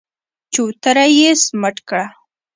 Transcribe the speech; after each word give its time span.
چوتره 0.53 1.05
يې 1.17 1.29
سمټ 1.43 1.75
کړه. 1.87 2.05